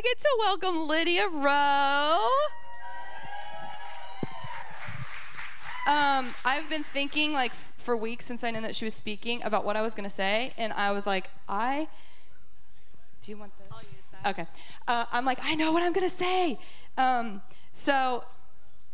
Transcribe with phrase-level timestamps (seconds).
[0.00, 2.26] I get to welcome Lydia Rowe.
[5.86, 9.66] Um, I've been thinking like for weeks since I knew that she was speaking about
[9.66, 11.86] what I was gonna say, and I was like, I.
[13.20, 13.68] Do you want this?
[13.70, 14.30] I'll use that.
[14.30, 14.46] Okay.
[14.88, 16.58] Uh, I'm like, I know what I'm gonna say.
[16.96, 17.42] Um,
[17.74, 18.24] so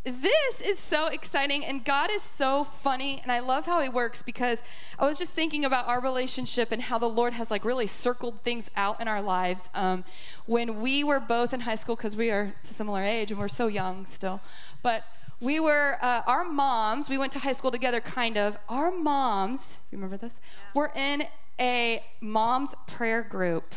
[0.06, 4.22] this is so exciting, and God is so funny, and I love how He works
[4.22, 4.62] because
[5.00, 8.40] I was just thinking about our relationship and how the Lord has like really circled
[8.42, 9.68] things out in our lives.
[9.74, 10.04] Um,
[10.46, 13.48] when we were both in high school, because we are a similar age and we're
[13.48, 14.40] so young still,
[14.80, 15.02] but
[15.40, 17.08] we were uh, our moms.
[17.08, 18.56] We went to high school together, kind of.
[18.68, 20.34] Our moms, remember this?
[20.72, 21.24] Were in
[21.58, 23.74] a mom's prayer group,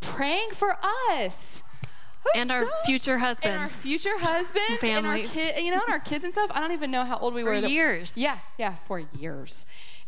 [0.00, 0.76] praying for
[1.10, 1.60] us.
[2.34, 5.32] And our future and our future husbands and our Families.
[5.32, 6.50] kid, you know, and our kids and stuff.
[6.52, 7.60] I don't even know how old we For were.
[7.60, 8.16] that- years.
[8.16, 9.64] Yeah, yeah, for years.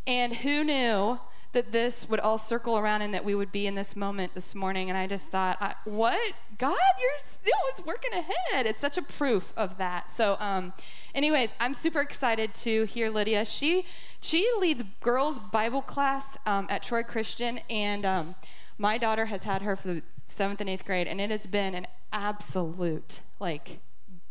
[0.07, 1.19] And who knew
[1.53, 4.55] that this would all circle around and that we would be in this moment this
[4.55, 4.89] morning?
[4.89, 6.19] And I just thought, I, what?
[6.59, 8.67] God, you're still it's working ahead.
[8.67, 10.11] It's such a proof of that.
[10.11, 10.73] So, um,
[11.15, 13.45] anyways, I'm super excited to hear Lydia.
[13.45, 13.85] She
[14.21, 18.35] she leads girls Bible class um, at Troy Christian, and um,
[18.83, 21.77] my daughter has had her for the seventh and eighth grade, and it has been
[21.77, 23.79] an absolute like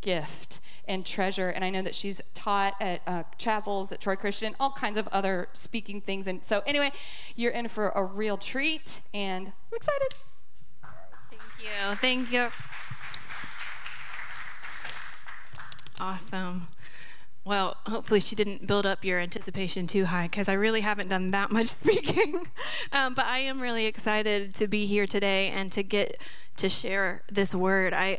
[0.02, 1.48] gift and treasure.
[1.48, 5.08] And I know that she's taught at uh, chapels at Troy Christian, all kinds of
[5.08, 6.26] other speaking things.
[6.26, 6.92] And so, anyway,
[7.34, 10.08] you're in for a real treat, and I'm excited.
[11.30, 11.96] Thank you.
[11.96, 12.48] Thank you.
[15.98, 16.66] Awesome.
[17.44, 21.32] Well, hopefully she didn't build up your anticipation too high because I really haven't done
[21.32, 22.46] that much speaking.
[22.92, 26.20] um, but I am really excited to be here today and to get
[26.58, 27.92] to share this word.
[27.92, 28.18] I,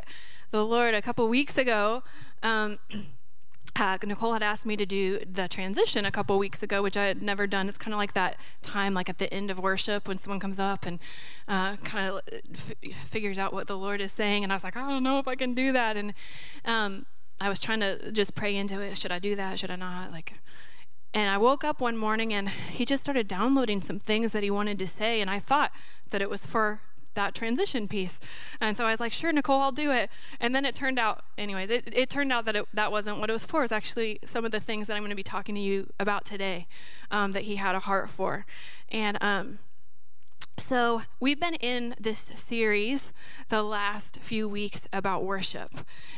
[0.51, 2.03] the Lord, a couple weeks ago,
[2.41, 2.79] um,
[3.77, 7.05] uh, Nicole had asked me to do the transition a couple weeks ago, which I
[7.05, 7.69] had never done.
[7.69, 10.59] It's kind of like that time, like at the end of worship, when someone comes
[10.59, 10.99] up and
[11.47, 12.21] uh, kind of
[12.53, 12.73] f-
[13.05, 14.43] figures out what the Lord is saying.
[14.43, 15.95] And I was like, I don't know if I can do that.
[15.95, 16.13] And
[16.65, 17.05] um,
[17.43, 18.97] I was trying to just pray into it.
[18.97, 19.59] Should I do that?
[19.59, 20.13] Should I not?
[20.13, 20.35] Like,
[21.13, 24.49] and I woke up one morning and he just started downloading some things that he
[24.49, 25.19] wanted to say.
[25.19, 25.71] And I thought
[26.11, 26.79] that it was for
[27.15, 28.21] that transition piece.
[28.61, 30.09] And so I was like, sure, Nicole, I'll do it.
[30.39, 33.29] And then it turned out, anyways, it, it turned out that it, that wasn't what
[33.29, 33.59] it was for.
[33.59, 35.91] It was actually some of the things that I'm going to be talking to you
[35.99, 36.65] about today
[37.11, 38.45] um, that he had a heart for.
[38.89, 39.59] And um,
[40.63, 43.11] so we've been in this series
[43.49, 45.71] the last few weeks about worship.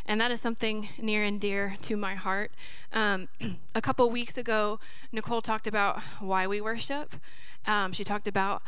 [0.05, 2.51] And that is something near and dear to my heart.
[2.93, 3.27] Um,
[3.75, 4.79] a couple weeks ago,
[5.11, 7.15] Nicole talked about why we worship.
[7.65, 8.61] Um, she talked about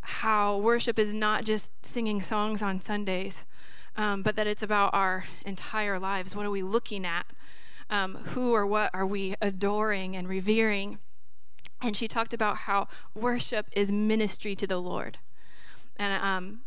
[0.00, 3.44] how worship is not just singing songs on Sundays,
[3.96, 6.34] um, but that it's about our entire lives.
[6.34, 7.26] What are we looking at?
[7.90, 10.98] Um, who or what are we adoring and revering?
[11.80, 15.18] And she talked about how worship is ministry to the Lord.
[15.96, 16.60] And, um,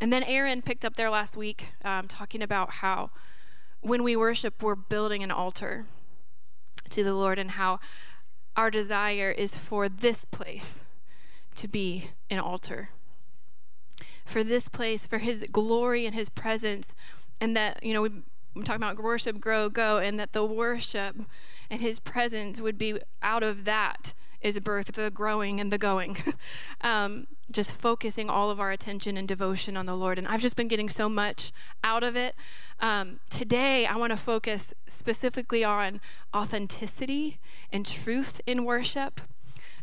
[0.00, 3.10] and then Aaron picked up there last week um, talking about how
[3.80, 5.86] when we worship, we're building an altar
[6.88, 7.80] to the Lord and how
[8.56, 10.84] our desire is for this place
[11.56, 12.90] to be an altar.
[14.24, 16.94] For this place, for His glory and His presence,
[17.40, 18.10] and that, you know, we
[18.56, 21.16] I'm talking about worship, grow, go, and that the worship
[21.68, 26.16] and His presence would be out of that is birth the growing and the going.
[26.82, 30.18] um, just focusing all of our attention and devotion on the Lord.
[30.18, 31.50] And I've just been getting so much
[31.82, 32.36] out of it.
[32.78, 36.00] Um, today, I want to focus specifically on
[36.36, 37.38] authenticity
[37.72, 39.22] and truth in worship.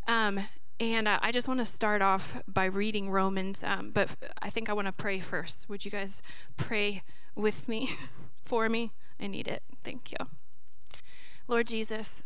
[0.08, 0.42] Um,
[0.80, 4.70] and uh, I just want to start off by reading Romans, um, but I think
[4.70, 5.70] I want to pray first.
[5.70, 6.22] Would you guys
[6.58, 7.02] pray
[7.36, 7.90] with me,
[8.46, 8.92] for me?
[9.20, 9.64] I need it.
[9.84, 10.28] Thank you.
[11.48, 12.24] Lord Jesus,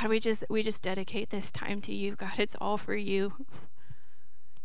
[0.00, 2.14] God, we just we just dedicate this time to you.
[2.16, 3.34] God, it's all for you.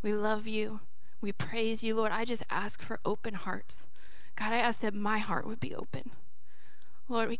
[0.01, 0.79] We love you.
[1.19, 2.11] We praise you, Lord.
[2.11, 3.87] I just ask for open hearts.
[4.35, 6.11] God, I ask that my heart would be open.
[7.09, 7.39] Lord, we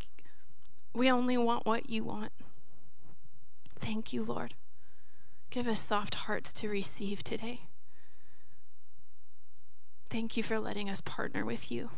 [0.94, 2.31] we only want what you want.
[3.80, 4.56] Thank you, Lord.
[5.50, 7.62] Give us soft hearts to receive today.
[10.09, 11.92] Thank you for letting us partner with you.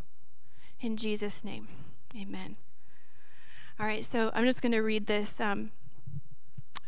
[0.81, 1.67] In Jesus' name,
[2.15, 2.57] amen.
[3.79, 5.71] All right, so I'm just going to read this um,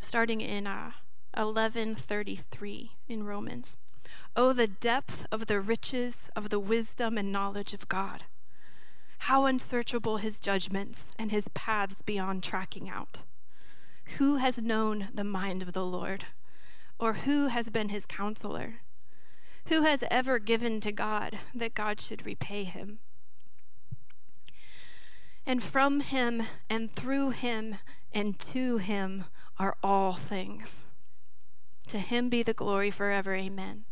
[0.02, 0.92] starting in uh,
[1.34, 3.76] 1133 in Romans.
[4.36, 8.24] Oh, the depth of the riches of the wisdom and knowledge of God.
[9.20, 13.22] How unsearchable his judgments and his paths beyond tracking out.
[14.18, 16.24] Who has known the mind of the Lord?
[16.98, 18.80] Or who has been his counselor?
[19.68, 22.98] Who has ever given to God that God should repay him?
[25.46, 27.76] And from him and through him
[28.14, 29.24] and to him
[29.58, 30.86] are all things.
[31.88, 33.34] To him be the glory forever.
[33.34, 33.84] Amen.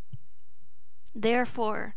[1.15, 1.95] Therefore,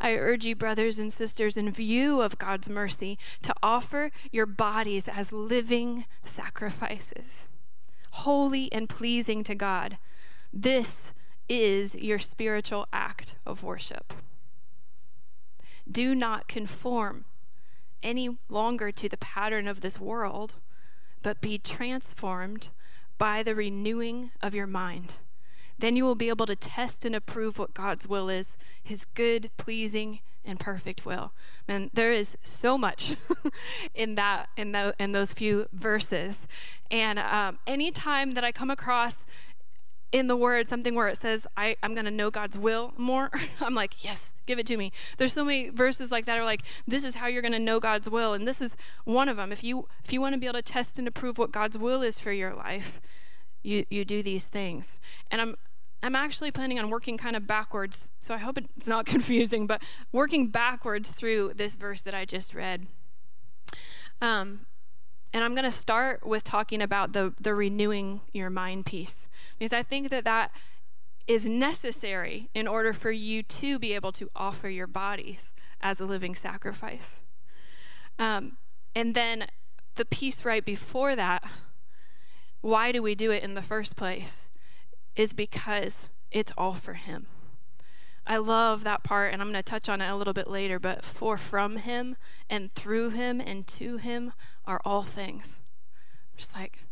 [0.00, 5.08] I urge you, brothers and sisters, in view of God's mercy, to offer your bodies
[5.08, 7.46] as living sacrifices,
[8.10, 9.98] holy and pleasing to God.
[10.52, 11.12] This
[11.48, 14.12] is your spiritual act of worship.
[15.90, 17.24] Do not conform
[18.02, 20.54] any longer to the pattern of this world,
[21.22, 22.70] but be transformed
[23.18, 25.16] by the renewing of your mind.
[25.78, 29.50] Then you will be able to test and approve what God's will is, his good,
[29.56, 31.32] pleasing, and perfect will.
[31.68, 33.16] And there is so much
[33.94, 36.46] in that in, the, in those few verses.
[36.90, 39.24] And um, anytime that I come across
[40.12, 43.30] in the word something where it says I, i'm going to know god's will more
[43.60, 44.92] i'm like yes give it to me.
[45.18, 47.80] There's so many verses like that are like this is how you're going to know
[47.80, 50.46] god's will and this is one of them if you if you want to be
[50.46, 53.00] able to test and approve what god's will is for your life
[53.62, 55.00] you you do these things.
[55.30, 55.56] And i'm
[56.02, 59.82] i'm actually planning on working kind of backwards so i hope it's not confusing but
[60.10, 62.86] working backwards through this verse that i just read.
[64.20, 64.66] Um,
[65.32, 69.72] and I'm going to start with talking about the, the renewing your mind piece, because
[69.72, 70.50] I think that that
[71.26, 76.04] is necessary in order for you to be able to offer your bodies as a
[76.04, 77.20] living sacrifice.
[78.18, 78.56] Um,
[78.94, 79.46] and then
[79.94, 81.44] the piece right before that,
[82.60, 84.50] why do we do it in the first place?
[85.16, 87.26] Is because it's all for Him.
[88.26, 90.78] I love that part, and I'm going to touch on it a little bit later,
[90.78, 92.16] but for from Him
[92.48, 94.32] and through Him and to Him
[94.64, 95.60] are all things.
[96.32, 96.84] I'm just like,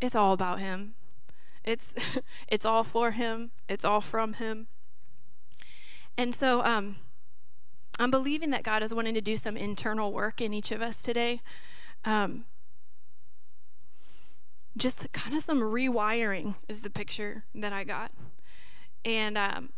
[0.00, 0.94] it's all about him.
[1.64, 1.94] It's
[2.48, 3.50] it's all for him.
[3.68, 4.68] It's all from him.
[6.16, 6.96] And so um,
[7.98, 11.02] I'm believing that God is wanting to do some internal work in each of us
[11.02, 11.40] today.
[12.04, 12.44] Um,
[14.76, 18.12] just kind of some rewiring is the picture that I got.
[19.04, 19.70] And um,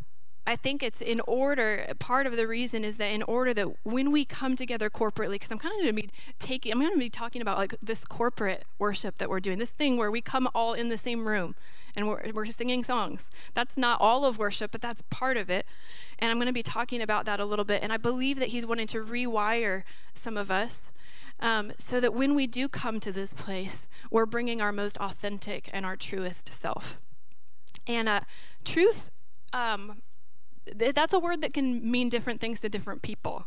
[0.50, 4.11] I think it's in order, part of the reason is that in order that when
[4.11, 6.11] we come together corporately, because I'm kind of going to be
[6.41, 9.70] taking, I'm going to be talking about like this corporate worship that we're doing, this
[9.70, 11.55] thing where we come all in the same room
[11.94, 13.31] and we're, we're singing songs.
[13.55, 15.67] That's not all of worship, but that's part of it.
[16.19, 17.81] And I'm going to be talking about that a little bit.
[17.81, 20.91] And I believe that He's wanting to rewire some of us.
[21.38, 25.70] Um, so that when we do come to this place, we're bringing our most authentic
[25.73, 26.99] and our truest self.
[27.87, 28.20] And uh,
[28.62, 29.11] truth
[29.55, 30.02] um,
[30.74, 33.46] that's a word that can mean different things to different people.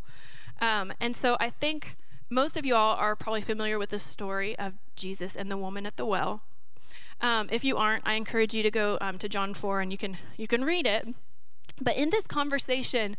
[0.61, 1.95] Um, and so I think
[2.29, 5.85] most of you all are probably familiar with the story of Jesus and the woman
[5.85, 6.41] at the well.
[7.21, 9.97] Um, if you aren't, I encourage you to go um, to John 4 and you
[9.97, 11.07] can you can read it.
[11.81, 13.15] But in this conversation,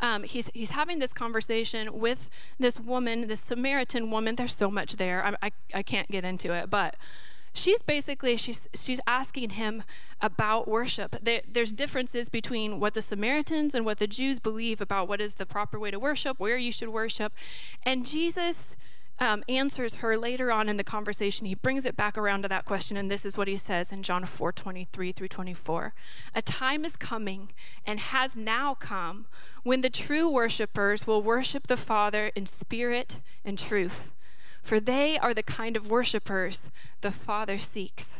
[0.00, 4.34] um, he's he's having this conversation with this woman, this Samaritan woman.
[4.34, 5.24] There's so much there.
[5.24, 6.96] I, I, I can't get into it, but
[7.54, 9.82] she's basically she's she's asking him
[10.20, 11.16] about worship.
[11.22, 15.36] There, there's differences between what the samaritans and what the jews believe about what is
[15.36, 17.32] the proper way to worship where you should worship.
[17.84, 18.76] And jesus
[19.20, 21.46] um, answers her later on in the conversation.
[21.46, 24.02] He brings it back around to that question and this is what he says in
[24.02, 25.94] john 4 23 through 24
[26.34, 27.52] a time is coming
[27.86, 29.26] and has now come
[29.62, 34.10] when the true worshipers will worship the father in spirit and truth
[34.64, 36.70] for they are the kind of worshipers
[37.02, 38.18] the Father seeks.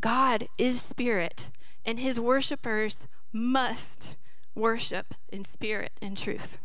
[0.00, 1.50] God is spirit,
[1.84, 4.16] and his worshipers must
[4.54, 6.56] worship in spirit and truth.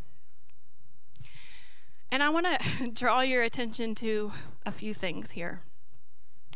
[2.10, 4.32] And I want to draw your attention to
[4.66, 5.64] a few things here.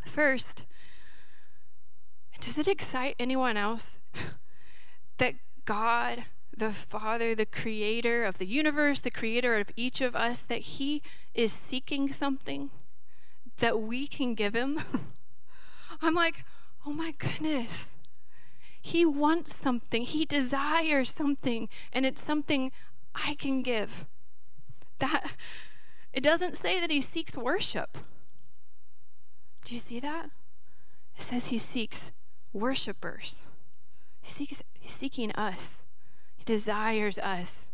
[0.06, 0.64] First,
[2.40, 3.98] does it excite anyone else
[5.18, 6.24] that God
[6.58, 11.02] the Father, the creator of the universe, the creator of each of us, that He
[11.34, 12.70] is seeking something
[13.58, 14.80] that we can give Him.
[16.02, 16.46] I'm like,
[16.86, 17.98] oh my goodness.
[18.82, 22.72] He wants something, He desires something, and it's something
[23.14, 24.06] I can give.
[25.00, 25.34] That
[26.14, 27.98] it doesn't say that He seeks worship.
[29.66, 30.30] Do you see that?
[31.18, 32.12] It says He seeks
[32.54, 33.48] worshipers.
[34.22, 35.85] He seeks, he's seeking us
[36.46, 37.72] desires us.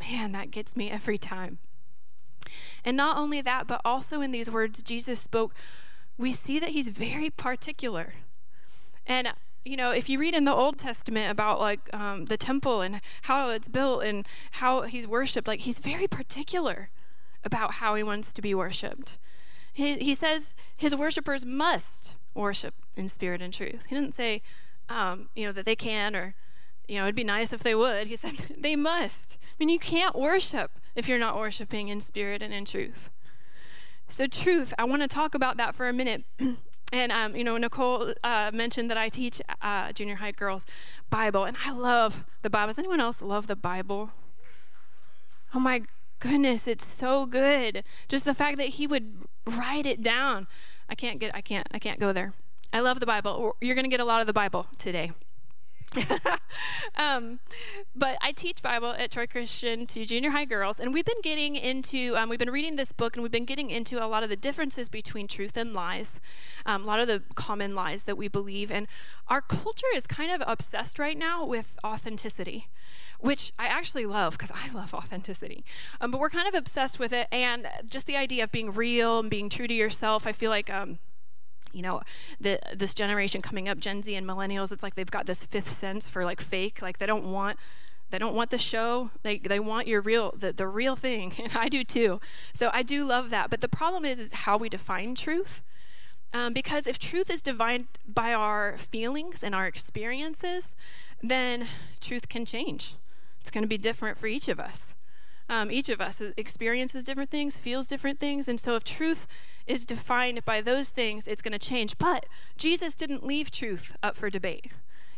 [0.00, 1.58] Man, that gets me every time.
[2.84, 5.54] And not only that, but also in these words Jesus spoke,
[6.18, 8.14] we see that he's very particular.
[9.06, 9.32] And
[9.64, 13.00] you know, if you read in the Old Testament about like um, the temple and
[13.22, 16.90] how it's built and how he's worshipped, like he's very particular
[17.42, 19.18] about how he wants to be worshipped.
[19.72, 23.86] He, he says his worshipers must worship in spirit and truth.
[23.88, 24.42] He didn't say,
[24.88, 26.34] um, you know, that they can or
[26.88, 28.06] you know, it'd be nice if they would.
[28.06, 29.38] He said, they must.
[29.42, 33.10] I mean, you can't worship if you're not worshiping in spirit and in truth.
[34.08, 36.24] So, truth, I want to talk about that for a minute.
[36.92, 40.66] and, um, you know, Nicole uh, mentioned that I teach uh, junior high girls
[41.08, 42.68] Bible, and I love the Bible.
[42.68, 44.10] Does anyone else love the Bible?
[45.54, 45.82] Oh my
[46.18, 47.84] goodness, it's so good.
[48.08, 50.46] Just the fact that he would write it down.
[50.88, 52.32] I can't get I can't I can't go there.
[52.72, 53.56] I love the Bible.
[53.60, 55.12] You're going to get a lot of the Bible today.
[56.96, 57.38] um,
[57.94, 61.56] but I teach Bible at Troy Christian to junior high girls, and we've been getting
[61.56, 64.28] into, um, we've been reading this book, and we've been getting into a lot of
[64.28, 66.20] the differences between truth and lies,
[66.66, 68.70] um, a lot of the common lies that we believe.
[68.70, 68.86] And
[69.28, 72.68] our culture is kind of obsessed right now with authenticity,
[73.20, 75.64] which I actually love because I love authenticity.
[76.00, 79.20] Um, but we're kind of obsessed with it, and just the idea of being real
[79.20, 80.26] and being true to yourself.
[80.26, 80.98] I feel like um,
[81.74, 82.00] you know
[82.40, 85.70] the this generation coming up gen z and millennials it's like they've got this fifth
[85.70, 87.58] sense for like fake like they don't want
[88.10, 89.10] they don't want the show.
[89.24, 92.20] They, they want your real the, the real thing and i do too.
[92.52, 93.50] So i do love that.
[93.50, 95.62] But the problem is is how we define truth.
[96.32, 100.76] Um, because if truth is defined by our feelings and our experiences
[101.22, 101.66] then
[102.00, 102.94] truth can change.
[103.40, 104.94] It's going to be different for each of us
[105.48, 108.48] um, each of us experiences different things, feels different things.
[108.48, 109.26] And so if truth
[109.66, 111.98] is defined by those things, it's going to change.
[111.98, 114.72] But Jesus didn't leave truth up for debate.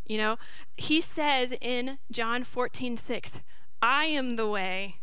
[0.04, 0.36] You know,
[0.76, 3.40] he says in John 14, 6,
[3.82, 4.96] I am the way,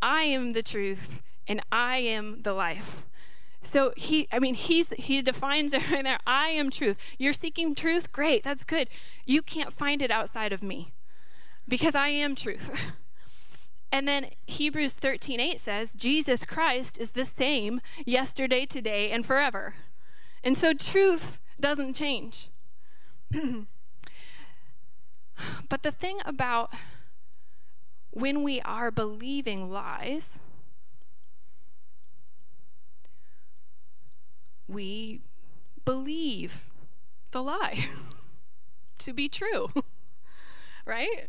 [0.00, 3.04] I am the truth, and I am the life.
[3.60, 6.18] So he, I mean, he's he defines it right there.
[6.26, 6.98] I am truth.
[7.18, 8.12] You're seeking truth?
[8.12, 8.88] Great, that's good.
[9.24, 10.92] You can't find it outside of me
[11.66, 12.96] because I am truth.
[13.94, 19.76] And then Hebrews 13:8 says Jesus Christ is the same yesterday, today, and forever.
[20.42, 22.48] And so truth doesn't change.
[25.68, 26.74] but the thing about
[28.10, 30.40] when we are believing lies,
[34.66, 35.20] we
[35.84, 36.72] believe
[37.30, 37.86] the lie
[38.98, 39.68] to be true,
[40.84, 41.28] right?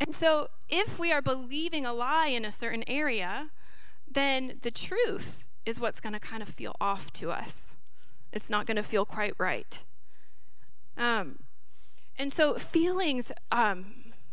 [0.00, 3.50] And so, if we are believing a lie in a certain area,
[4.10, 7.76] then the truth is what's going to kind of feel off to us.
[8.32, 9.84] It's not going to feel quite right.
[10.96, 11.40] Um,
[12.18, 13.86] and so, feelings, um,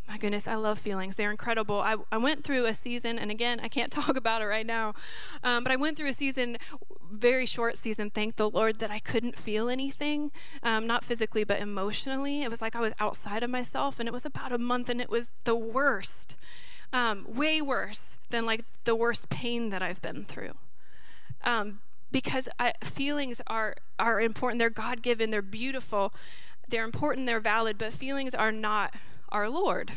[0.08, 1.16] my goodness, I love feelings.
[1.16, 1.80] They're incredible.
[1.80, 4.94] I, I went through a season, and again, I can't talk about it right now,
[5.44, 6.58] um, but I went through a season,
[7.12, 10.32] very short season, thank the Lord, that I couldn't feel anything,
[10.64, 12.42] um, not physically, but emotionally.
[12.42, 15.02] It was like I was outside of myself, and it was about a month, and
[15.02, 16.36] it was the worst,
[16.94, 20.54] um, way worse than like the worst pain that I've been through.
[21.44, 21.80] Um,
[22.12, 24.60] because I, feelings are, are important.
[24.60, 26.14] They're God given, they're beautiful,
[26.68, 28.94] they're important, they're valid, but feelings are not
[29.30, 29.92] our Lord.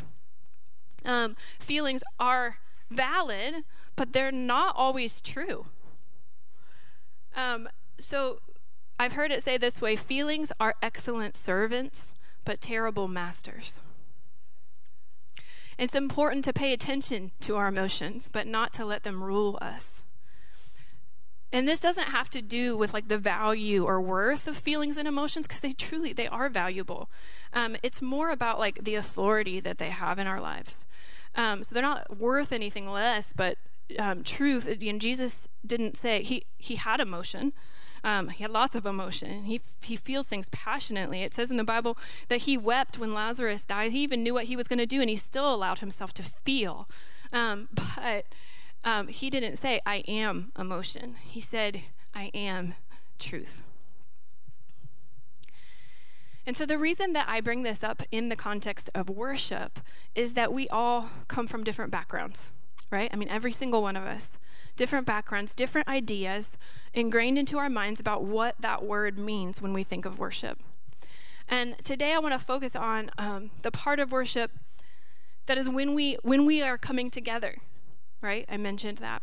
[1.03, 2.57] Um, feelings are
[2.89, 3.63] valid,
[3.95, 5.67] but they're not always true.
[7.35, 8.39] Um, so
[8.99, 12.13] I've heard it say this way feelings are excellent servants,
[12.43, 13.81] but terrible masters.
[15.77, 20.03] It's important to pay attention to our emotions, but not to let them rule us.
[21.51, 25.07] And this doesn't have to do with like the value or worth of feelings and
[25.07, 27.09] emotions because they truly they are valuable.
[27.53, 30.85] Um, it's more about like the authority that they have in our lives.
[31.35, 33.57] Um, so they're not worth anything less, but
[33.99, 34.67] um, truth.
[34.67, 37.53] And Jesus didn't say he he had emotion.
[38.05, 39.45] Um, he had lots of emotion.
[39.45, 41.23] He, he feels things passionately.
[41.23, 43.93] It says in the Bible that he wept when Lazarus died.
[43.93, 46.23] He even knew what he was going to do, and he still allowed himself to
[46.23, 46.87] feel.
[47.33, 48.27] Um, but
[48.83, 51.15] um, he didn't say, I am emotion.
[51.23, 51.81] He said,
[52.13, 52.75] I am
[53.17, 53.63] truth.
[56.45, 59.79] And so, the reason that I bring this up in the context of worship
[60.13, 62.51] is that we all come from different backgrounds,
[62.95, 63.09] right?
[63.13, 64.39] I mean, every single one of us,
[64.75, 66.57] different backgrounds, different ideas
[66.93, 70.59] ingrained into our minds about what that word means when we think of worship.
[71.47, 74.51] And today, I want to focus on um, the part of worship
[75.45, 77.57] that is when we when we are coming together
[78.21, 78.45] right?
[78.49, 79.21] I mentioned that.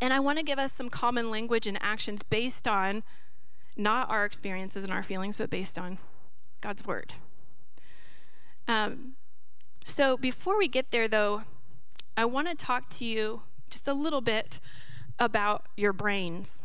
[0.00, 3.02] And I want to give us some common language and actions based on
[3.76, 5.98] not our experiences and our feelings, but based on
[6.60, 7.14] God's word.
[8.66, 9.14] Um,
[9.84, 11.42] so before we get there, though,
[12.18, 14.58] I want to talk to you just a little bit
[15.20, 16.58] about your brains.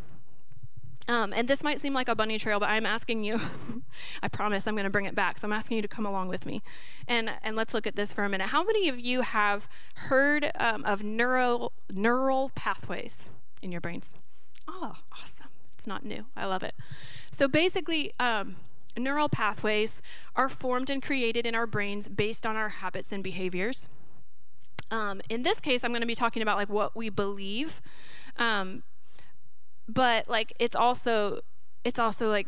[1.08, 3.40] Um, and this might seem like a bunny trail, but I'm asking you,
[4.24, 5.38] I promise I'm going to bring it back.
[5.38, 6.64] So I'm asking you to come along with me.
[7.08, 8.48] And, and let's look at this for a minute.
[8.48, 13.30] How many of you have heard um, of neural, neural pathways
[13.62, 14.12] in your brains?
[14.68, 15.50] Oh, awesome.
[15.76, 16.26] It's not new.
[16.36, 16.74] I love it.
[17.30, 18.56] So basically, um,
[18.98, 20.02] neural pathways
[20.36, 23.88] are formed and created in our brains based on our habits and behaviors.
[24.94, 27.82] Um, in this case, I'm going to be talking about like what we believe.
[28.38, 28.84] Um,
[29.90, 31.42] but like it's also
[31.84, 32.48] it's also like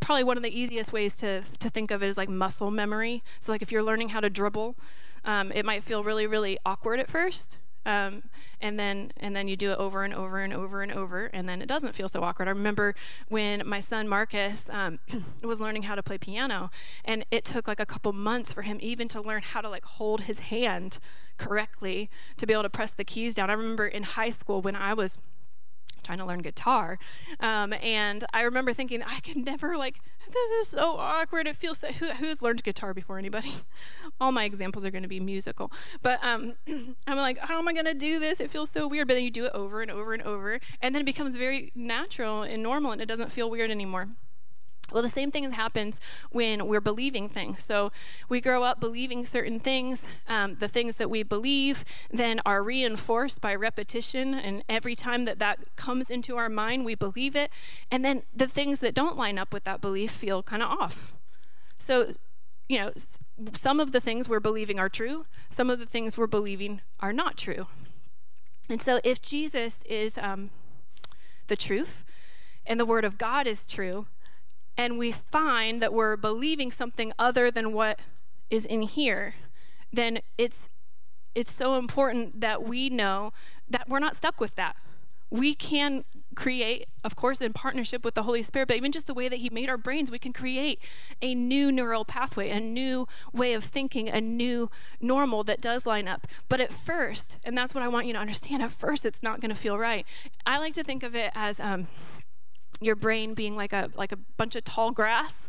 [0.00, 3.22] probably one of the easiest ways to to think of it is like muscle memory.
[3.40, 4.74] So like if you're learning how to dribble,
[5.24, 7.58] um, it might feel really really awkward at first.
[7.84, 8.22] Um,
[8.60, 11.48] and then and then you do it over and over and over and over, and
[11.48, 12.48] then it doesn't feel so awkward.
[12.48, 12.94] I remember
[13.28, 15.00] when my son Marcus um,
[15.42, 16.70] was learning how to play piano,
[17.04, 19.84] and it took like a couple months for him even to learn how to like
[19.84, 20.98] hold his hand
[21.38, 23.50] correctly to be able to press the keys down.
[23.50, 25.18] I remember in high school when I was
[26.02, 26.98] trying to learn guitar.
[27.40, 31.46] Um, and I remember thinking, I could never, like, this is so awkward.
[31.46, 31.88] It feels so.
[31.88, 33.18] Who, who's learned guitar before?
[33.18, 33.54] Anybody?
[34.20, 35.70] All my examples are going to be musical.
[36.02, 36.54] But um,
[37.06, 38.40] I'm like, how am I going to do this?
[38.40, 39.08] It feels so weird.
[39.08, 40.60] But then you do it over and over and over.
[40.80, 44.08] And then it becomes very natural and normal, and it doesn't feel weird anymore.
[44.92, 47.62] Well, the same thing happens when we're believing things.
[47.62, 47.92] So
[48.28, 50.06] we grow up believing certain things.
[50.28, 54.34] Um, the things that we believe then are reinforced by repetition.
[54.34, 57.50] And every time that that comes into our mind, we believe it.
[57.90, 61.14] And then the things that don't line up with that belief feel kind of off.
[61.76, 62.10] So,
[62.68, 62.92] you know,
[63.52, 67.12] some of the things we're believing are true, some of the things we're believing are
[67.12, 67.66] not true.
[68.68, 70.50] And so if Jesus is um,
[71.48, 72.04] the truth
[72.64, 74.06] and the Word of God is true,
[74.76, 78.00] and we find that we're believing something other than what
[78.50, 79.34] is in here,
[79.92, 80.68] then it's
[81.34, 83.32] it's so important that we know
[83.68, 84.76] that we're not stuck with that.
[85.30, 89.14] We can create, of course, in partnership with the Holy Spirit, but even just the
[89.14, 90.78] way that He made our brains, we can create
[91.22, 96.06] a new neural pathway, a new way of thinking, a new normal that does line
[96.06, 96.26] up.
[96.50, 99.40] But at first, and that's what I want you to understand, at first it's not
[99.40, 100.06] going to feel right.
[100.44, 101.88] I like to think of it as um,
[102.80, 105.48] your brain being like a like a bunch of tall grass.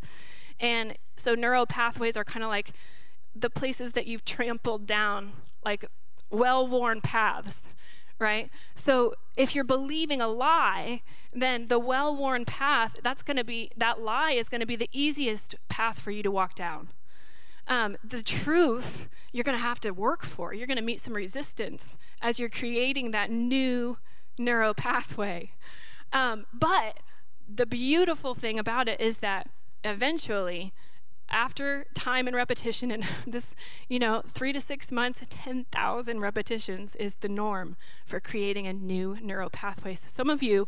[0.60, 2.72] And so neural pathways are kind of like
[3.36, 5.32] the places that you've trampled down,
[5.66, 5.86] like
[6.30, 7.70] well-worn paths,
[8.20, 8.50] right?
[8.76, 11.02] So if you're believing a lie,
[11.34, 14.90] then the well-worn path, that's going to be that lie is going to be the
[14.92, 16.90] easiest path for you to walk down.
[17.68, 20.54] Um, the truth you're going to have to work for.
[20.54, 23.98] You're going to meet some resistance as you're creating that new
[24.38, 25.52] neural pathway.
[26.12, 27.00] Um, but
[27.48, 29.50] the beautiful thing about it is that
[29.84, 30.74] eventually,
[31.30, 33.56] after time and repetition, and this,
[33.88, 37.76] you know, three to six months, 10,000 repetitions is the norm
[38.06, 39.96] for creating a new neural pathway.
[39.96, 40.68] So some of you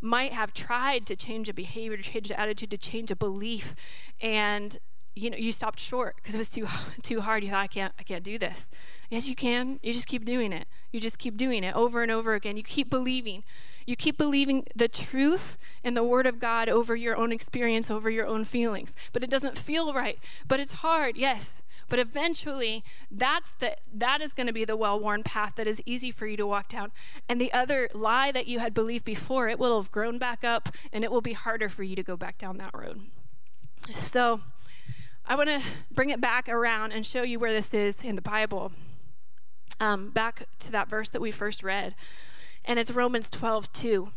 [0.00, 3.74] might have tried to change a behavior, to change an attitude, to change a belief,
[4.20, 4.78] and
[5.14, 6.66] you know you stopped short because it was too
[7.02, 8.70] too hard you thought i can't i can't do this
[9.10, 12.10] yes you can you just keep doing it you just keep doing it over and
[12.10, 13.42] over again you keep believing
[13.86, 18.08] you keep believing the truth and the word of God over your own experience, over
[18.08, 18.96] your own feelings.
[19.12, 20.18] But it doesn't feel right.
[20.48, 21.62] But it's hard, yes.
[21.88, 26.10] But eventually, that's the that is going to be the well-worn path that is easy
[26.10, 26.92] for you to walk down.
[27.28, 30.70] And the other lie that you had believed before, it will have grown back up
[30.92, 33.02] and it will be harder for you to go back down that road.
[33.96, 34.40] So,
[35.26, 35.60] I want to
[35.90, 38.72] bring it back around and show you where this is in the Bible.
[39.80, 41.94] Um, back to that verse that we first read
[42.64, 44.08] and it's Romans 12, 2.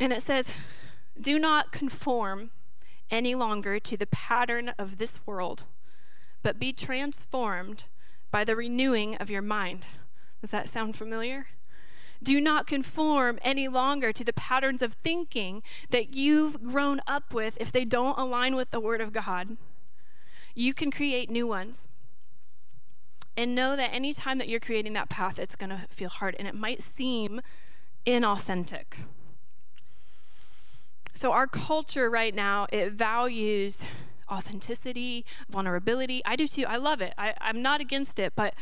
[0.00, 0.52] And it says,
[1.20, 2.50] Do not conform
[3.10, 5.64] any longer to the pattern of this world,
[6.42, 7.86] but be transformed
[8.30, 9.86] by the renewing of your mind.
[10.40, 11.48] Does that sound familiar?
[12.22, 17.56] Do not conform any longer to the patterns of thinking that you've grown up with
[17.60, 19.56] if they don't align with the Word of God.
[20.54, 21.88] You can create new ones.
[23.36, 26.48] And know that anytime that you're creating that path, it's going to feel hard and
[26.48, 27.40] it might seem
[28.04, 29.04] inauthentic.
[31.14, 33.84] So, our culture right now, it values
[34.30, 36.22] authenticity, vulnerability.
[36.24, 36.64] I do too.
[36.66, 37.14] I love it.
[37.16, 38.32] I, I'm not against it.
[38.36, 38.54] But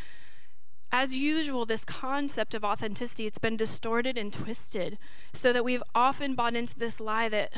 [0.92, 4.99] as usual, this concept of authenticity, it's been distorted and twisted
[5.33, 7.53] so that we've often bought into this lie that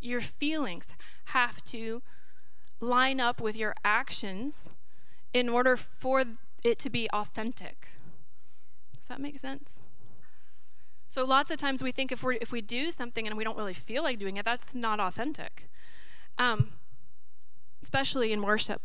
[0.00, 0.94] your feelings
[1.26, 2.02] have to
[2.80, 4.70] line up with your actions
[5.32, 6.24] in order for
[6.62, 7.88] it to be authentic.
[8.98, 9.82] Does that make sense?
[11.08, 13.56] So lots of times we think if we if we do something and we don't
[13.56, 15.68] really feel like doing it, that's not authentic.
[16.38, 16.70] Um,
[17.82, 18.80] especially in worship.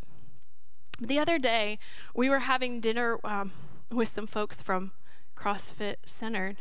[0.99, 1.79] The other day,
[2.15, 3.51] we were having dinner um,
[3.91, 4.91] with some folks from
[5.35, 6.57] CrossFit Centered,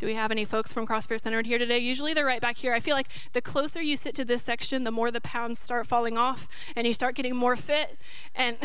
[0.00, 1.76] do we have any folks from CrossFit Centered here today?
[1.76, 2.72] Usually they're right back here.
[2.72, 5.86] I feel like the closer you sit to this section, the more the pounds start
[5.86, 7.98] falling off and you start getting more fit.
[8.34, 8.56] And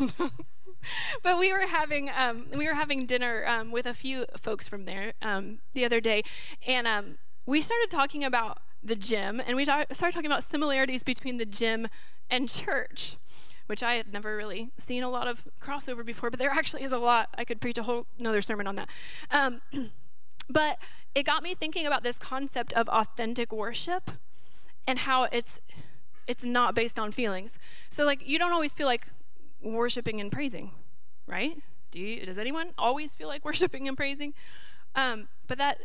[1.22, 4.84] but we were having um, we were having dinner um, with a few folks from
[4.84, 6.24] there um, the other day,
[6.66, 11.36] and um, we started talking about the gym, and we started talking about similarities between
[11.36, 11.88] the gym
[12.28, 13.16] and church
[13.66, 16.90] which I had never really seen a lot of crossover before, but there actually is
[16.90, 17.28] a lot.
[17.38, 18.88] I could preach a whole another sermon on that.
[19.30, 19.60] Um,
[20.50, 20.78] But
[21.14, 24.10] it got me thinking about this concept of authentic worship
[24.86, 25.60] and how it's
[26.26, 27.58] it's not based on feelings.
[27.88, 29.06] So like you don't always feel like
[29.62, 30.72] worshiping and praising.
[31.26, 31.56] right?
[31.92, 34.34] Do you, does anyone always feel like worshiping and praising?
[34.94, 35.84] Um, but that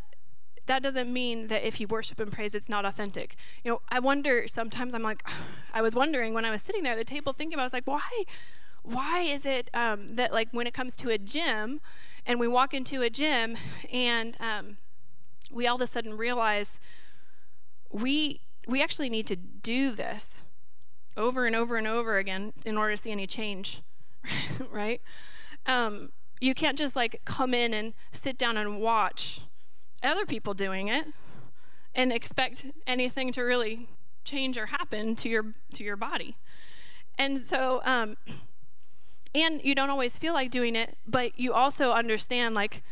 [0.68, 3.36] that doesn't mean that if you worship and praise, it's not authentic.
[3.64, 4.94] You know, I wonder sometimes.
[4.94, 5.24] I'm like,
[5.74, 7.64] I was wondering when I was sitting there at the table thinking about.
[7.64, 8.24] I was like, why,
[8.84, 11.82] why is it um, that like when it comes to a gym,
[12.26, 13.56] and we walk into a gym
[13.92, 14.78] and um,
[15.52, 16.80] we all of a sudden realize
[17.92, 20.44] we we actually need to do this
[21.16, 23.82] over and over and over again in order to see any change,
[24.72, 25.02] right?
[25.66, 26.10] Um,
[26.42, 29.42] you can't just like come in and sit down and watch
[30.06, 31.08] other people doing it
[31.94, 33.90] and expect anything to really
[34.24, 36.36] change or happen to your to your body.
[37.18, 38.18] And so um,
[39.34, 42.84] and you don't always feel like doing it, but you also understand like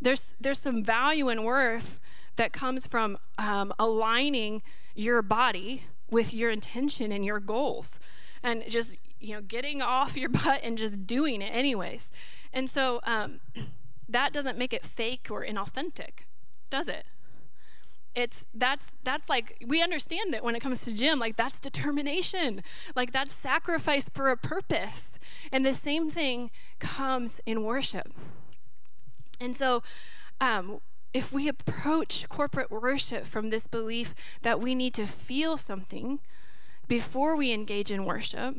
[0.00, 2.00] there's there's some value and worth
[2.36, 4.62] that comes from um, aligning
[4.94, 8.00] your body with your intention and your goals,
[8.42, 12.10] and just you know getting off your butt and just doing it anyways.
[12.52, 13.40] And so um,
[14.08, 16.26] that doesn't make it fake or inauthentic,
[16.72, 17.04] does it?
[18.14, 22.62] it's that's that's like we understand that when it comes to gym like that's determination.
[22.94, 25.18] Like that's sacrifice for a purpose.
[25.50, 28.12] And the same thing comes in worship.
[29.40, 29.82] And so
[30.40, 30.80] um,
[31.12, 36.20] if we approach corporate worship from this belief that we need to feel something
[36.88, 38.56] before we engage in worship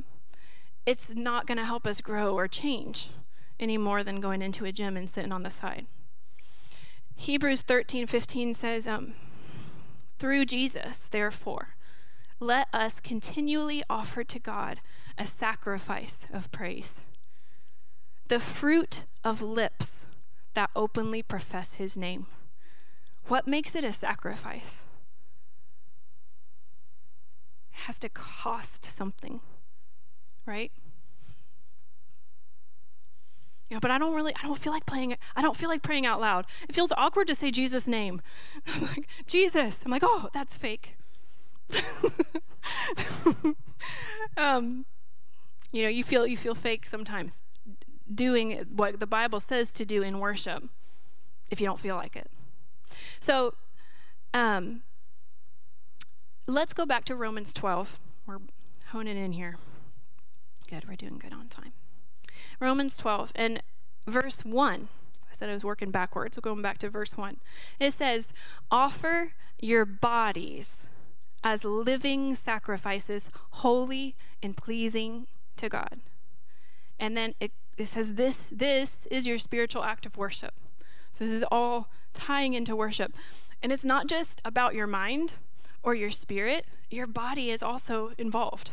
[0.85, 3.09] it's not going to help us grow or change
[3.59, 5.85] any more than going into a gym and sitting on the side
[7.15, 9.13] hebrews 13 15 says um,
[10.17, 11.75] through Jesus, therefore,
[12.39, 14.79] let us continually offer to God
[15.17, 17.01] a sacrifice of praise,
[18.27, 20.05] the fruit of lips
[20.53, 22.27] that openly profess his name.
[23.27, 24.85] What makes it a sacrifice?
[27.73, 29.41] It has to cost something,
[30.45, 30.71] right?
[33.73, 35.81] You know, but I don't really, I don't feel like playing, I don't feel like
[35.81, 36.45] praying out loud.
[36.69, 38.21] It feels awkward to say Jesus' name.
[38.67, 39.81] I'm like, Jesus.
[39.83, 40.95] I'm like, oh, that's fake.
[44.37, 44.85] um,
[45.71, 47.41] you know, you feel you feel fake sometimes
[48.13, 50.65] doing what the Bible says to do in worship
[51.49, 52.29] if you don't feel like it.
[53.19, 53.55] So,
[54.35, 54.83] um,
[56.45, 57.99] let's go back to Romans 12.
[58.27, 58.37] We're
[58.89, 59.57] honing in here.
[60.69, 61.73] Good, we're doing good on time.
[62.63, 63.61] Romans 12 and
[64.07, 64.87] verse 1.
[65.29, 67.37] I said I was working backwards, so going back to verse 1.
[67.77, 68.31] It says,
[68.71, 70.87] Offer your bodies
[71.43, 75.99] as living sacrifices, holy and pleasing to God.
[76.97, 80.53] And then it, it says, this, this is your spiritual act of worship.
[81.11, 83.13] So this is all tying into worship.
[83.61, 85.33] And it's not just about your mind
[85.83, 88.71] or your spirit, your body is also involved.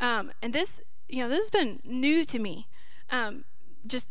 [0.00, 2.66] Um, and this, you know, this has been new to me
[3.10, 3.44] um,
[3.86, 4.08] just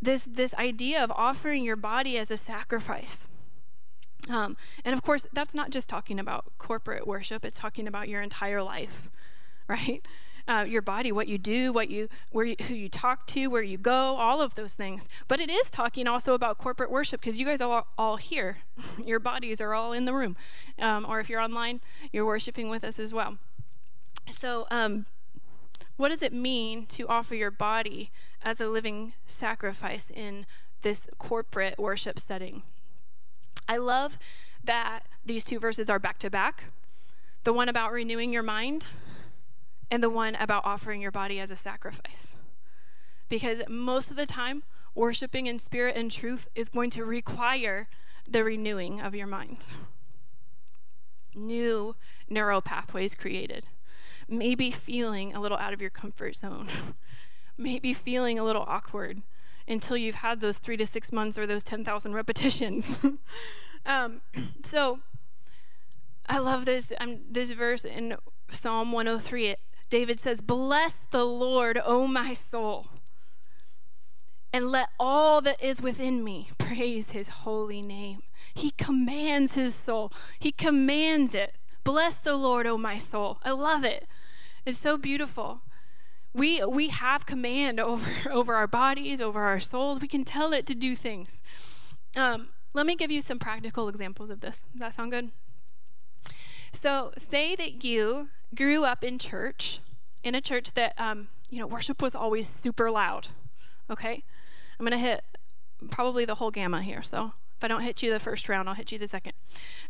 [0.00, 3.26] this this idea of offering your body as a sacrifice.
[4.28, 8.22] Um, and of course, that's not just talking about corporate worship; it's talking about your
[8.22, 9.10] entire life,
[9.68, 10.04] right?
[10.48, 13.64] Uh, your body, what you do, what you, where you, who you talk to, where
[13.64, 15.08] you go, all of those things.
[15.26, 18.58] But it is talking also about corporate worship because you guys are all, all here.
[19.04, 20.36] your bodies are all in the room,
[20.78, 21.80] um, or if you're online,
[22.12, 23.38] you're worshiping with us as well.
[24.30, 25.06] So, um,
[25.96, 28.10] what does it mean to offer your body
[28.42, 30.46] as a living sacrifice in
[30.82, 32.62] this corporate worship setting?
[33.68, 34.18] I love
[34.62, 36.64] that these two verses are back to back
[37.46, 38.88] the one about renewing your mind,
[39.88, 42.36] and the one about offering your body as a sacrifice.
[43.28, 44.64] Because most of the time,
[44.96, 47.86] worshiping in spirit and truth is going to require
[48.28, 49.64] the renewing of your mind.
[51.36, 51.94] New
[52.28, 53.64] neural pathways created
[54.28, 56.68] maybe feeling a little out of your comfort zone,
[57.58, 59.22] maybe feeling a little awkward
[59.68, 63.04] until you've had those three to six months or those 10,000 repetitions.
[63.86, 64.20] um,
[64.62, 65.00] so
[66.28, 68.16] I love this, um, this verse in
[68.48, 69.46] Psalm 103.
[69.46, 72.88] It, David says, Bless the Lord, O my soul,
[74.52, 78.22] and let all that is within me praise his holy name.
[78.54, 81.54] He commands his soul, he commands it.
[81.84, 83.38] Bless the Lord, O my soul.
[83.44, 84.08] I love it.
[84.66, 85.62] It's so beautiful.
[86.34, 90.00] We, we have command over, over our bodies, over our souls.
[90.00, 91.40] We can tell it to do things.
[92.16, 94.64] Um, let me give you some practical examples of this.
[94.72, 95.30] Does that sound good?
[96.72, 99.80] So, say that you grew up in church,
[100.22, 103.28] in a church that, um, you know, worship was always super loud.
[103.88, 104.24] Okay?
[104.78, 105.24] I'm going to hit
[105.90, 107.02] probably the whole gamma here.
[107.02, 109.32] So, If I don't hit you the first round, I'll hit you the second.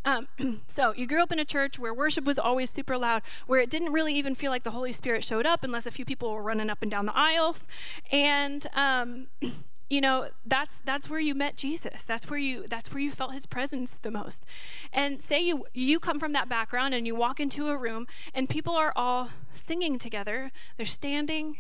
[0.05, 0.29] Um,
[0.69, 3.71] so, you grew up in a church where worship was always super loud, where it
[3.71, 6.43] didn't really even feel like the Holy Spirit showed up unless a few people were
[6.43, 7.67] running up and down the aisles.
[8.13, 9.27] And, um,
[9.89, 12.03] you know that's that's where you met jesus.
[12.03, 14.45] That's where you that's where you felt his presence the most.
[14.93, 18.49] And say you you come from that background and you walk into a room and
[18.49, 20.51] people are all singing together.
[20.77, 21.59] They're standing.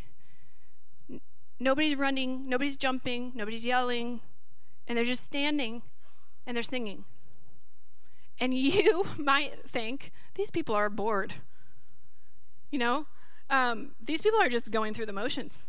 [1.60, 2.48] Nobody's running.
[2.48, 3.30] Nobody's jumping.
[3.34, 4.20] Nobody's yelling.
[4.88, 5.82] And they're just standing
[6.46, 7.04] and they're singing.
[8.38, 11.34] And you might think, these people are bored.
[12.70, 13.06] You know,
[13.48, 15.68] um, these people are just going through the motions.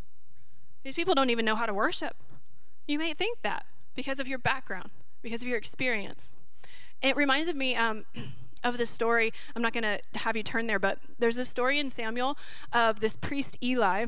[0.82, 2.16] These people don't even know how to worship.
[2.86, 4.90] You may think that because of your background,
[5.22, 6.32] because of your experience.
[7.02, 8.04] it reminds me um,
[8.64, 9.32] of this story.
[9.54, 12.36] I'm not going to have you turn there, but there's a story in Samuel
[12.72, 14.06] of this priest Eli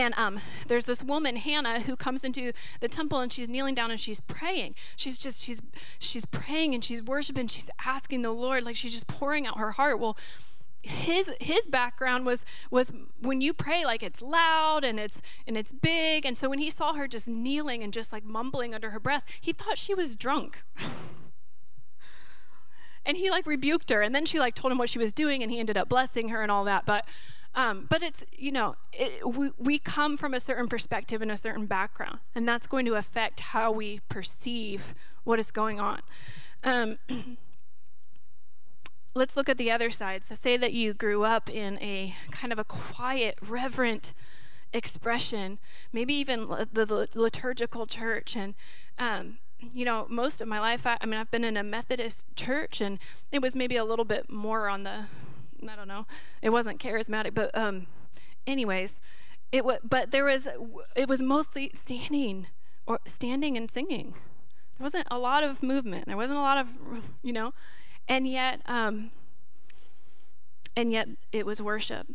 [0.00, 3.90] and um, there's this woman hannah who comes into the temple and she's kneeling down
[3.90, 4.74] and she's praying.
[4.96, 5.60] She's just she's
[5.98, 9.72] she's praying and she's worshiping she's asking the lord like she's just pouring out her
[9.72, 9.98] heart.
[9.98, 10.16] Well
[10.82, 15.72] his his background was was when you pray like it's loud and it's and it's
[15.72, 16.24] big.
[16.26, 19.24] And so when he saw her just kneeling and just like mumbling under her breath
[19.40, 20.64] he thought she was drunk.
[23.04, 24.02] And he like rebuked her.
[24.02, 26.28] And then she like told him what she was doing and he ended up blessing
[26.28, 26.86] her and all that.
[26.86, 27.06] But
[27.54, 31.36] um, but it's, you know, it, we, we come from a certain perspective and a
[31.36, 36.00] certain background, and that's going to affect how we perceive what is going on.
[36.64, 36.98] Um,
[39.14, 40.24] let's look at the other side.
[40.24, 44.14] So, say that you grew up in a kind of a quiet, reverent
[44.72, 45.58] expression,
[45.92, 48.54] maybe even the, liturgical church, and
[48.98, 49.38] um,
[49.72, 52.80] you know, most of my life, I, I, mean, I've been in a Methodist church,
[52.80, 52.98] and
[53.30, 55.04] it was maybe a little bit more on the
[55.68, 56.06] I don't know.
[56.40, 57.86] It wasn't charismatic, but um,
[58.46, 59.00] anyways,
[59.50, 59.78] it was.
[59.82, 60.48] But there was.
[60.96, 62.46] It was mostly standing
[62.86, 64.14] or standing and singing.
[64.78, 66.06] There wasn't a lot of movement.
[66.06, 66.68] There wasn't a lot of,
[67.22, 67.52] you know,
[68.08, 69.10] and yet, um,
[70.76, 72.06] and yet it was worship.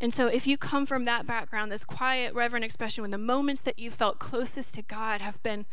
[0.00, 3.60] And so, if you come from that background, this quiet, reverent expression, when the moments
[3.62, 5.66] that you felt closest to God have been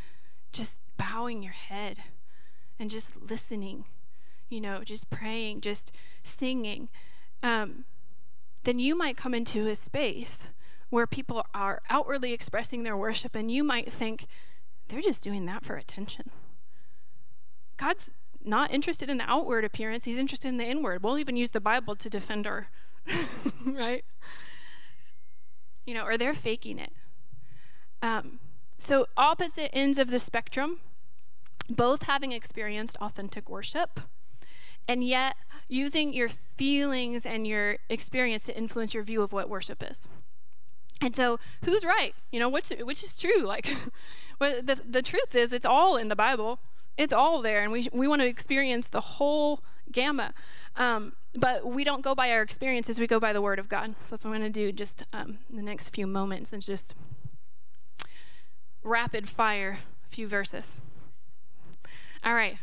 [0.51, 1.97] just bowing your head
[2.79, 3.85] and just listening,
[4.49, 5.91] you know, just praying, just
[6.23, 6.89] singing,
[7.43, 7.85] um,
[8.63, 10.51] then you might come into a space
[10.89, 14.27] where people are outwardly expressing their worship, and you might think,
[14.87, 16.31] they're just doing that for attention.
[17.77, 18.11] God's
[18.43, 21.01] not interested in the outward appearance, He's interested in the inward.
[21.01, 22.67] We'll even use the Bible to defend our,
[23.65, 24.03] right?
[25.85, 26.91] You know, or they're faking it.
[28.01, 28.39] Um,
[28.77, 30.79] so, opposite ends of the spectrum,
[31.69, 33.99] both having experienced authentic worship,
[34.87, 35.35] and yet
[35.71, 40.07] using your feelings and your experience to influence your view of what worship is.
[40.99, 42.13] And so, who's right?
[42.31, 43.41] You know, which which is true?
[43.43, 43.73] Like,
[44.39, 46.59] well, the the truth is, it's all in the Bible.
[46.97, 50.33] It's all there, and we we want to experience the whole gamut.
[50.75, 53.95] Um, but we don't go by our experiences; we go by the Word of God.
[54.01, 56.93] So that's what I'm going to do just um, the next few moments, and just
[58.83, 60.77] rapid fire a few verses.
[62.23, 62.57] All right.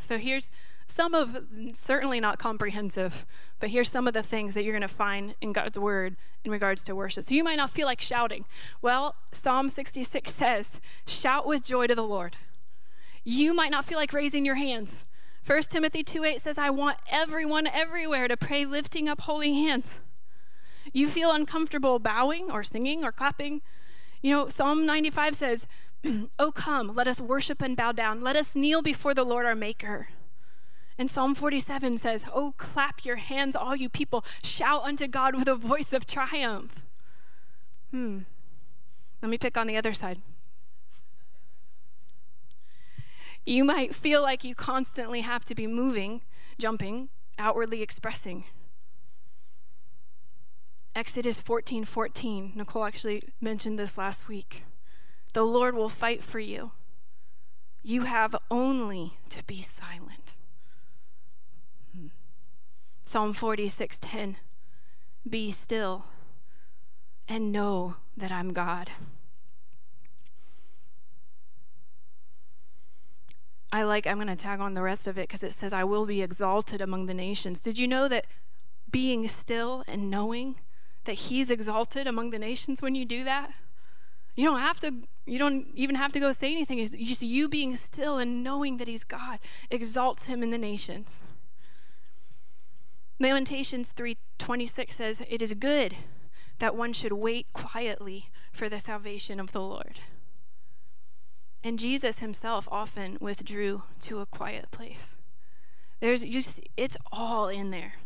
[0.00, 0.50] So here's
[0.90, 3.24] some of certainly not comprehensive,
[3.58, 6.50] but here's some of the things that you're going to find in God's word in
[6.50, 7.24] regards to worship.
[7.24, 8.44] So you might not feel like shouting.
[8.82, 12.36] Well, Psalm 66 says, "Shout with joy to the Lord."
[13.24, 15.04] You might not feel like raising your hands.
[15.42, 20.00] 1 Timothy 2:8 says, "I want everyone everywhere to pray lifting up holy hands."
[20.92, 23.62] You feel uncomfortable bowing or singing or clapping.
[24.22, 25.66] You know, Psalm 95 says,
[26.38, 28.20] "Oh come, let us worship and bow down.
[28.20, 30.08] Let us kneel before the Lord our maker."
[31.00, 34.22] And Psalm 47 says, Oh, clap your hands, all you people.
[34.44, 36.84] Shout unto God with a voice of triumph.
[37.90, 38.18] Hmm.
[39.22, 40.20] Let me pick on the other side.
[43.46, 46.20] You might feel like you constantly have to be moving,
[46.58, 47.08] jumping,
[47.38, 48.44] outwardly expressing.
[50.94, 52.52] Exodus 14 14.
[52.54, 54.64] Nicole actually mentioned this last week.
[55.32, 56.72] The Lord will fight for you.
[57.82, 60.19] You have only to be silent.
[63.10, 64.36] Psalm 46:10
[65.28, 66.04] Be still
[67.28, 68.92] and know that I'm God.
[73.72, 75.82] I like I'm going to tag on the rest of it cuz it says I
[75.82, 77.58] will be exalted among the nations.
[77.58, 78.28] Did you know that
[78.88, 80.60] being still and knowing
[81.02, 83.52] that he's exalted among the nations when you do that?
[84.36, 86.78] You don't have to you don't even have to go say anything.
[86.78, 91.26] It's just you being still and knowing that he's God exalts him in the nations.
[93.20, 95.94] Lamentations 3:26 says, "It is good
[96.58, 100.00] that one should wait quietly for the salvation of the Lord."
[101.62, 105.18] And Jesus himself often withdrew to a quiet place.
[106.00, 107.96] There's you see, it's all in there.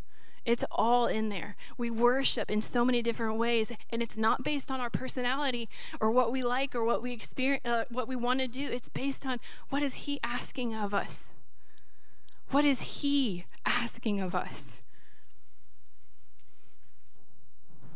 [0.44, 1.56] It's all in there.
[1.78, 5.68] We worship in so many different ways, and it's not based on our personality
[6.00, 8.68] or what we like or what we experience, uh, what we want to do.
[8.68, 9.38] It's based on
[9.70, 11.32] what is He asking of us.
[12.50, 14.80] What is He asking of us?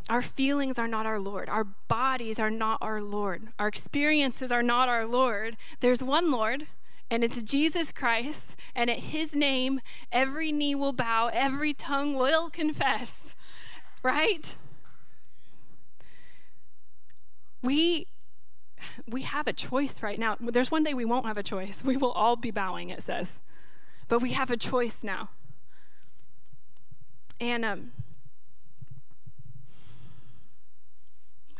[0.08, 1.48] Our feelings are not our Lord.
[1.50, 3.48] Our bodies are not our Lord.
[3.58, 5.56] Our experiences are not our Lord.
[5.80, 6.66] There's one Lord,
[7.10, 12.48] and it's Jesus Christ, and at his name, every knee will bow, every tongue will
[12.48, 13.34] confess,
[14.02, 14.56] right?
[17.62, 18.06] We
[19.08, 20.36] we have a choice right now.
[20.40, 21.82] There's one day we won't have a choice.
[21.84, 23.40] We will all be bowing, it says.
[24.06, 25.30] But we have a choice now.
[27.40, 27.90] And um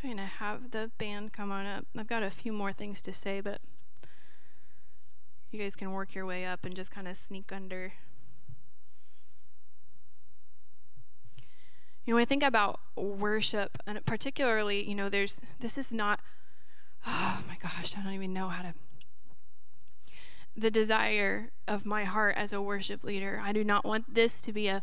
[0.01, 1.85] I'm going to have the band come on up.
[1.97, 3.59] I've got a few more things to say, but
[5.51, 7.91] you guys can work your way up and just kind of sneak under.
[12.05, 16.21] You know, when I think about worship, and particularly, you know, there's this is not,
[17.05, 18.73] oh my gosh, I don't even know how to.
[20.55, 24.53] The desire of my heart as a worship leader, I do not want this to
[24.53, 24.81] be a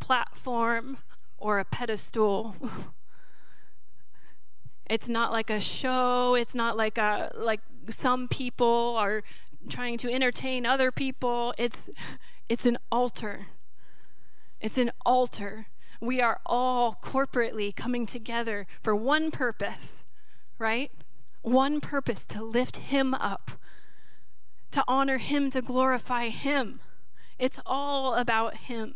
[0.00, 0.98] platform
[1.38, 2.56] or a pedestal.
[4.88, 9.22] it's not like a show, it's not like a like some people are
[9.68, 11.54] trying to entertain other people.
[11.58, 11.90] It's
[12.48, 13.46] it's an altar.
[14.60, 15.66] It's an altar.
[16.00, 20.04] We are all corporately coming together for one purpose,
[20.58, 20.90] right?
[21.42, 23.52] One purpose to lift him up,
[24.70, 26.80] to honor him, to glorify him.
[27.38, 28.94] It's all about him.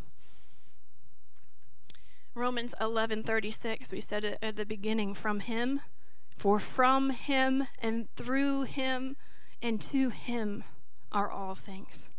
[2.34, 5.80] Romans 11:36 we said it at the beginning from him
[6.36, 9.16] for from him and through him
[9.60, 10.64] and to him
[11.12, 12.10] are all things.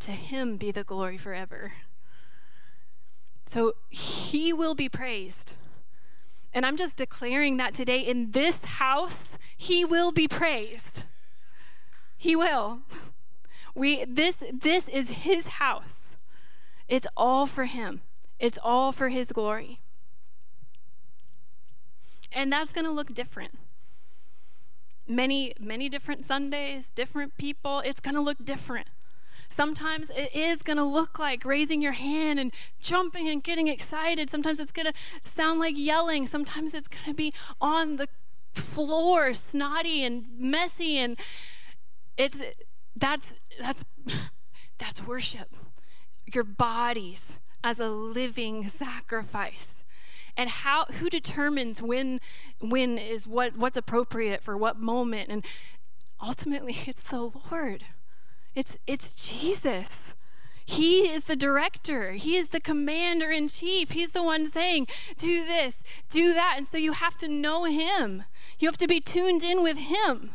[0.00, 1.72] To him be the glory forever.
[3.46, 5.54] So he will be praised.
[6.52, 11.04] And I'm just declaring that today in this house, he will be praised.
[12.18, 12.82] He will.
[13.76, 16.16] We this this is his house.
[16.86, 18.02] It's all for him.
[18.38, 19.78] It's all for his glory.
[22.32, 23.58] And that's going to look different
[25.08, 28.88] many, many different Sundays, different people, it's going to look different.
[29.48, 34.30] Sometimes it is going to look like raising your hand and jumping and getting excited.
[34.30, 34.92] Sometimes it's going to
[35.22, 36.26] sound like yelling.
[36.26, 38.08] Sometimes it's going to be on the
[38.54, 41.16] floor, snotty and messy and
[42.16, 42.42] it's
[42.96, 43.84] that's that's
[44.78, 45.48] that's worship.
[46.32, 49.82] Your bodies as a living sacrifice
[50.36, 52.20] and how who determines when
[52.60, 55.44] when is what what's appropriate for what moment and
[56.24, 57.84] ultimately it's the lord
[58.54, 60.14] it's it's jesus
[60.66, 62.12] he is the director.
[62.12, 63.90] He is the commander in chief.
[63.90, 64.86] He's the one saying,
[65.18, 66.54] do this, do that.
[66.56, 68.24] And so you have to know him.
[68.58, 70.30] You have to be tuned in with him.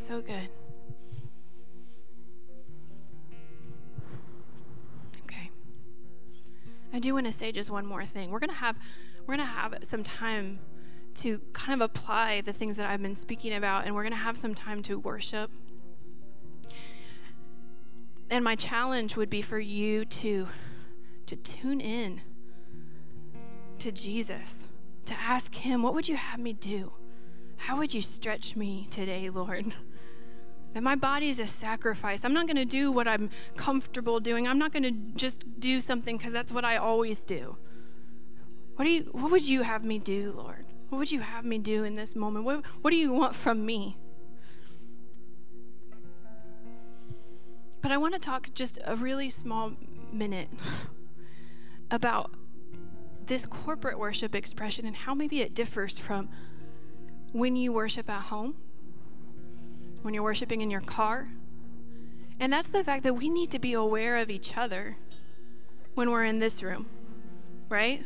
[0.00, 0.48] So good.
[5.24, 5.50] Okay.
[6.92, 8.30] I do want to say just one more thing.
[8.30, 8.76] We're gonna have
[9.26, 10.60] we're gonna have some time
[11.16, 14.36] to kind of apply the things that I've been speaking about, and we're gonna have
[14.36, 15.50] some time to worship.
[18.30, 20.48] And my challenge would be for you to
[21.26, 22.20] to tune in
[23.78, 24.68] to Jesus,
[25.06, 26.92] to ask him, what would you have me do?
[27.62, 29.72] How would you stretch me today, Lord?
[30.72, 32.24] that my body is a sacrifice.
[32.24, 34.48] I'm not going to do what I'm comfortable doing.
[34.48, 37.56] I'm not going to just do something because that's what I always do.
[38.76, 40.66] What do you what would you have me do, Lord?
[40.88, 42.44] What would you have me do in this moment?
[42.44, 43.96] What what do you want from me?
[47.80, 49.72] But I want to talk just a really small
[50.12, 50.48] minute
[51.90, 52.32] about
[53.26, 56.28] this corporate worship expression and how maybe it differs from
[57.32, 58.54] when you worship at home
[60.02, 61.28] when you're worshiping in your car.
[62.38, 64.96] And that's the fact that we need to be aware of each other
[65.94, 66.88] when we're in this room,
[67.68, 68.02] right?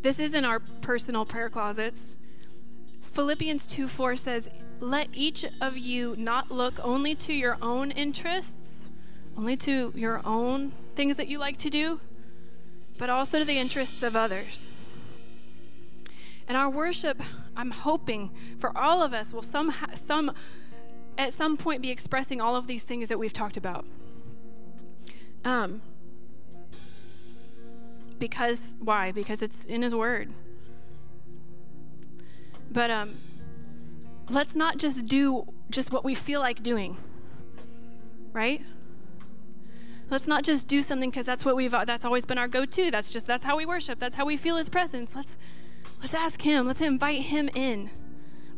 [0.00, 2.16] This isn't our personal prayer closets.
[3.02, 4.50] Philippians 2 4 says,
[4.80, 8.88] Let each of you not look only to your own interests,
[9.36, 12.00] only to your own things that you like to do,
[12.96, 14.70] but also to the interests of others.
[16.48, 17.20] And our worship,
[17.56, 20.32] I'm hoping for all of us, will some, some
[21.18, 23.84] at some point be expressing all of these things that we've talked about.
[25.44, 25.82] Um,
[28.18, 29.10] Because, why?
[29.10, 30.30] Because it's in His Word.
[32.70, 33.14] But um,
[34.30, 36.98] let's not just do just what we feel like doing,
[38.32, 38.62] right?
[40.08, 42.92] Let's not just do something because that's what we've that's always been our go-to.
[42.92, 43.98] That's just that's how we worship.
[43.98, 45.16] That's how we feel his presence.
[45.16, 45.36] Let's
[46.02, 46.66] let's ask him.
[46.66, 47.88] Let's invite him in.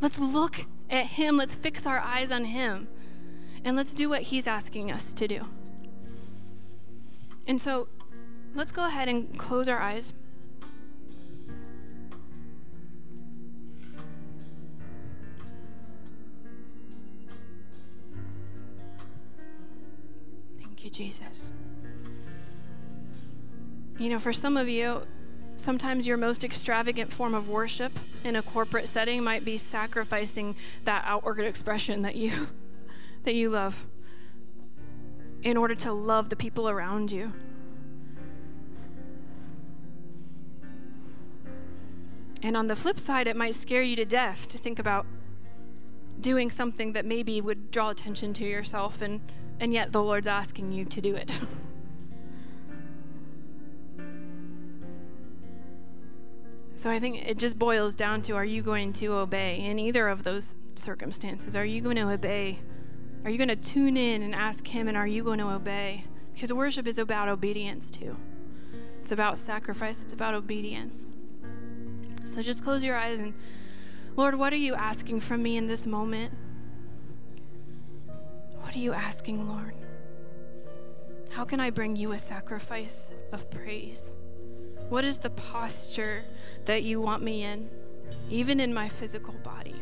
[0.01, 1.37] Let's look at him.
[1.37, 2.89] Let's fix our eyes on him.
[3.65, 5.43] And let's do what he's asking us to do.
[7.47, 7.89] And so
[8.55, 10.15] let's go ahead and close our eyes.
[20.59, 21.51] Thank you, Jesus.
[23.99, 25.03] You know, for some of you,
[25.57, 31.05] sometimes your most extravagant form of worship in a corporate setting might be sacrificing that
[31.07, 32.49] outward expression that you
[33.25, 33.87] that you love
[35.43, 37.33] in order to love the people around you.
[42.43, 45.07] And on the flip side, it might scare you to death to think about
[46.21, 49.21] doing something that maybe would draw attention to yourself, and,
[49.61, 51.31] and yet the Lord's asking you to do it.
[56.85, 60.07] so I think it just boils down to are you going to obey in either
[60.07, 61.57] of those circumstances?
[61.57, 62.59] Are you going to obey?
[63.25, 66.05] Are you going to tune in and ask Him, and are you going to obey?
[66.35, 68.19] Because worship is about obedience too.
[69.01, 71.07] It's about sacrifice, it's about obedience.
[72.25, 73.33] So just close your eyes and,
[74.15, 76.35] Lord, what are you asking from me in this moment?
[78.61, 79.73] What are you asking, Lord?
[81.33, 84.13] How can I bring you a sacrifice of praise?
[84.89, 86.25] What is the posture
[86.67, 87.69] that you want me in,
[88.31, 89.75] even in my physical body?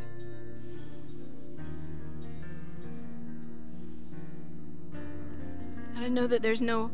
[5.96, 6.90] And I know that there's no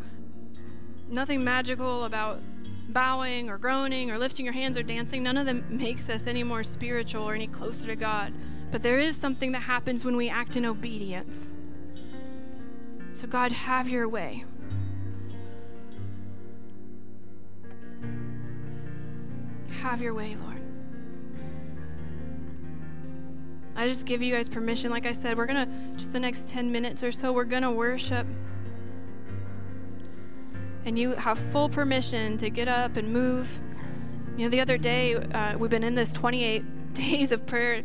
[1.11, 2.40] nothing magical about
[2.88, 6.42] bowing or groaning or lifting your hands or dancing, none of them makes us any
[6.42, 8.32] more spiritual or any closer to God.
[8.70, 11.54] But there is something that happens when we act in obedience.
[13.12, 14.44] So, God, have your way.
[19.89, 20.61] Have your way, Lord.
[23.74, 24.91] I just give you guys permission.
[24.91, 27.62] Like I said, we're going to, just the next 10 minutes or so, we're going
[27.62, 28.26] to worship
[30.84, 33.62] and you have full permission to get up and move.
[34.36, 37.82] You know, the other day, uh, we've been in this 28 days of prayer,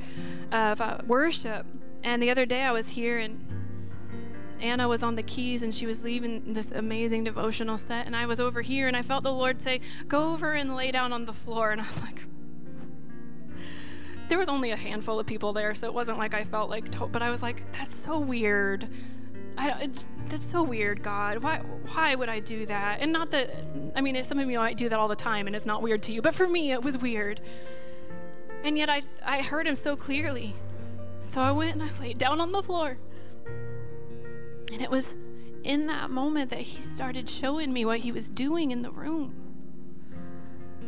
[0.52, 1.66] of uh, worship.
[2.04, 3.40] And the other day, I was here and
[4.64, 8.06] Anna was on the keys and she was leaving this amazing devotional set.
[8.06, 10.90] And I was over here and I felt the Lord say, Go over and lay
[10.90, 11.72] down on the floor.
[11.72, 12.26] And I'm like,
[14.30, 16.90] there was only a handful of people there, so it wasn't like I felt like,
[16.92, 18.88] to- but I was like, that's so weird.
[19.58, 21.44] I don't, it's, that's so weird, God.
[21.44, 21.58] Why,
[21.92, 23.02] why would I do that?
[23.02, 23.54] And not that,
[23.96, 26.02] I mean, some of you might do that all the time and it's not weird
[26.04, 27.42] to you, but for me, it was weird.
[28.64, 30.56] And yet I, I heard him so clearly.
[31.28, 32.98] So I went and I laid down on the floor.
[34.74, 35.16] And it was
[35.64, 39.36] in that moment that he started showing me what he was doing in the room.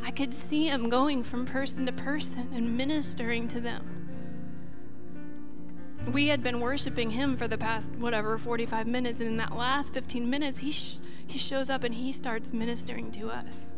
[0.03, 4.01] I could see him going from person to person and ministering to them.
[6.11, 9.93] We had been worshiping him for the past whatever 45 minutes and in that last
[9.93, 13.69] 15 minutes he sh- he shows up and he starts ministering to us.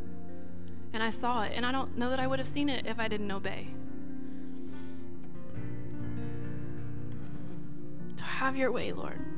[0.93, 2.99] And i saw it and i don't know that i would have seen it if
[2.99, 3.67] i didn't obey.
[8.17, 9.36] So have your way lord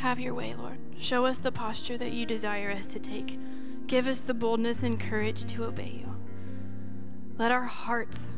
[0.00, 3.38] have your way lord show us the posture that you desire us to take
[3.86, 6.14] give us the boldness and courage to obey you
[7.38, 8.36] let our hearts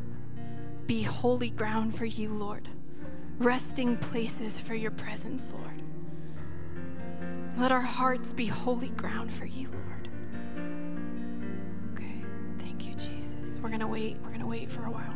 [0.86, 2.68] be holy ground for you lord
[3.42, 5.82] resting places for your presence, Lord.
[7.58, 10.08] Let our hearts be holy ground for you, Lord.
[11.92, 12.24] Okay,
[12.58, 13.58] thank you, Jesus.
[13.60, 14.16] We're going to wait.
[14.22, 15.14] We're going to wait for a while.